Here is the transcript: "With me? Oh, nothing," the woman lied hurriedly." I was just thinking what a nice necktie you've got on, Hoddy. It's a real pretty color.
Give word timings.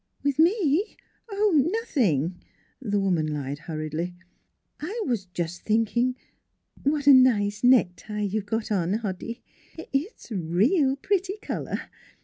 "With 0.23 0.39
me? 0.39 0.97
Oh, 1.29 1.51
nothing," 1.69 2.41
the 2.81 2.99
woman 2.99 3.27
lied 3.27 3.59
hurriedly." 3.59 4.15
I 4.79 4.99
was 5.05 5.25
just 5.25 5.61
thinking 5.61 6.15
what 6.81 7.05
a 7.05 7.13
nice 7.13 7.63
necktie 7.63 8.21
you've 8.23 8.47
got 8.47 8.71
on, 8.71 8.93
Hoddy. 8.93 9.43
It's 9.77 10.31
a 10.31 10.37
real 10.37 10.95
pretty 10.95 11.37
color. 11.37 11.81